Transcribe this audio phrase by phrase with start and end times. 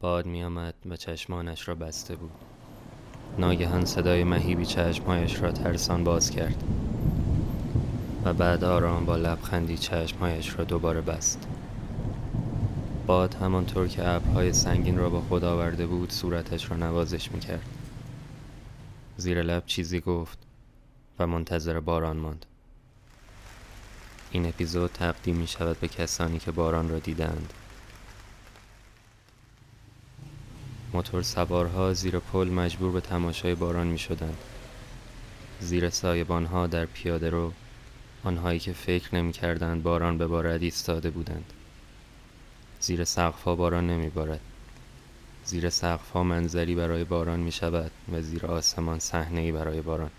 [0.00, 2.30] باد می آمد و چشمانش را بسته بود.
[3.38, 6.64] ناگهان صدای مهیبی چشمهایش را ترسان باز کرد
[8.24, 11.46] و بعد آرام با لبخندی چشمهایش را دوباره بست.
[13.06, 17.66] باد همانطور که ابرهای سنگین را با خود آورده بود صورتش را نوازش می‌کرد.
[19.16, 20.38] زیر لب چیزی گفت
[21.18, 22.46] و منتظر باران ماند.
[24.30, 27.52] این اپیزود تقدیم می شود به کسانی که باران را دیدند
[30.96, 34.38] موتور سوارها زیر پل مجبور به تماشای باران می شدند
[35.60, 37.52] زیر سایبانها در پیاده رو
[38.24, 41.52] آنهایی که فکر نمی کردند باران ببارد ایستاده بودند.
[42.80, 44.40] زیر سقفها باران نمی بارد
[45.44, 50.10] زیر سقفها منظری برای باران می شود و زیر آسمان صحنه برای باران.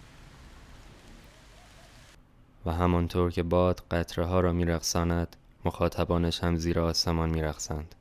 [2.66, 7.96] و همانطور که باد قطره ها را میرقصاند مخاطبانش هم زیر آسمان میرقصند.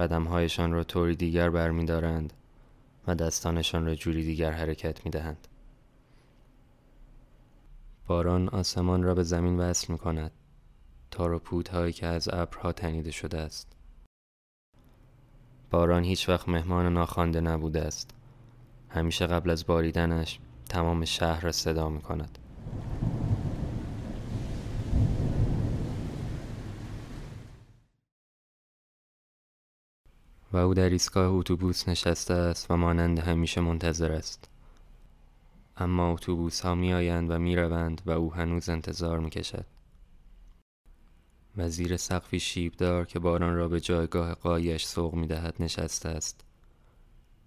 [0.00, 2.32] قدمهایشان را طوری دیگر برمیدارند
[3.06, 5.48] و دستانشان را جوری دیگر حرکت می‌دهند.
[8.06, 10.30] باران آسمان را به زمین وصل می کند
[11.10, 13.72] تار و پودهایی که از ابرها تنیده شده است.
[15.70, 18.10] باران هیچ وقت مهمان ناخوانده نبوده است.
[18.88, 22.38] همیشه قبل از باریدنش تمام شهر را صدا می کند
[30.52, 34.48] و او در ایستگاه اتوبوس نشسته است و مانند همیشه منتظر است.
[35.80, 39.64] اما اتوبوس ها می آیند و می روند و او هنوز انتظار می کشد
[41.56, 46.40] و زیر سقفی شیبدار که باران را به جایگاه قایش سوق می دهد نشسته است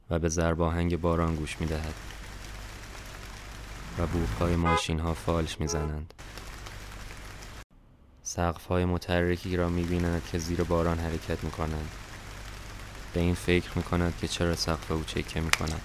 [0.09, 1.93] و به زرباهنگ باران گوش می دهد
[3.99, 4.07] و
[4.39, 6.13] های ماشین ها فالش می زنند
[8.23, 11.89] سقف های متحرکی را می بیند که زیر باران حرکت می کنند
[13.13, 15.81] به این فکر می کند که چرا سقف او چکه می کند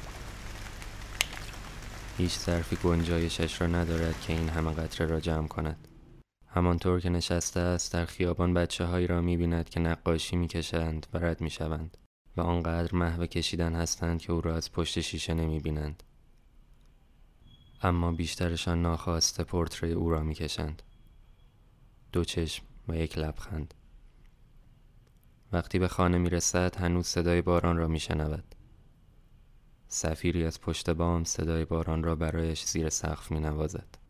[2.19, 5.89] هیچ ظرفی گنجایشش را ندارد که این همه قطره را جمع کند
[6.47, 11.07] همانطور که نشسته است در خیابان بچه هایی را می بیند که نقاشی می کشند
[11.13, 11.97] و رد می شوند
[12.37, 16.03] و آنقدر محو کشیدن هستند که او را از پشت شیشه نمی بینند.
[17.83, 20.83] اما بیشترشان ناخواسته پورتری او را می کشند.
[22.13, 23.75] دو چشم و یک لبخند.
[25.53, 28.55] وقتی به خانه می رسد هنوز صدای باران را می شنود.
[29.89, 34.08] سفیری از پشت بام صدای باران را برایش زیر سقف می نوازد.